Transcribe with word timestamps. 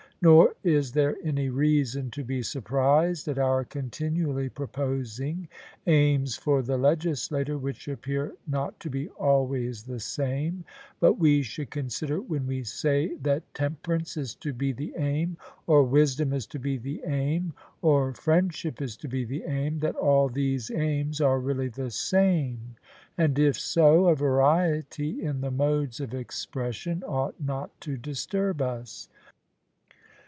Nor 0.23 0.53
is 0.63 0.91
there 0.91 1.15
any 1.23 1.49
reason 1.49 2.11
to 2.11 2.23
be 2.23 2.43
surprised 2.43 3.27
at 3.27 3.39
our 3.39 3.65
continually 3.65 4.49
proposing 4.49 5.47
aims 5.87 6.35
for 6.37 6.61
the 6.61 6.77
legislator 6.77 7.57
which 7.57 7.87
appear 7.87 8.33
not 8.45 8.79
to 8.81 8.89
be 8.91 9.09
always 9.17 9.81
the 9.81 9.99
same; 9.99 10.63
but 10.99 11.13
we 11.13 11.41
should 11.41 11.71
consider 11.71 12.21
when 12.21 12.45
we 12.45 12.61
say 12.63 13.15
that 13.23 13.51
temperance 13.55 14.15
is 14.15 14.35
to 14.35 14.53
be 14.53 14.71
the 14.71 14.93
aim, 14.95 15.37
or 15.65 15.81
wisdom 15.81 16.33
is 16.33 16.45
to 16.45 16.59
be 16.59 16.77
the 16.77 17.01
aim, 17.03 17.53
or 17.81 18.13
friendship 18.13 18.79
is 18.79 18.95
to 18.97 19.07
be 19.07 19.25
the 19.25 19.41
aim, 19.45 19.79
that 19.79 19.95
all 19.95 20.29
these 20.29 20.69
aims 20.69 21.19
are 21.19 21.39
really 21.39 21.67
the 21.67 21.89
same; 21.89 22.75
and 23.17 23.39
if 23.39 23.57
so, 23.59 24.07
a 24.07 24.13
variety 24.15 25.19
in 25.23 25.41
the 25.41 25.49
modes 25.49 25.99
of 25.99 26.13
expression 26.13 27.01
ought 27.07 27.33
not 27.43 27.71
to 27.81 27.97
disturb 27.97 28.61
us. 28.61 29.09